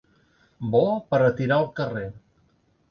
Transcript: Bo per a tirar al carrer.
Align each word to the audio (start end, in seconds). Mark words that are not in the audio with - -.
Bo 0.75 0.81
per 1.11 1.21
a 1.27 1.31
tirar 1.41 1.61
al 1.61 1.71
carrer. 1.81 2.07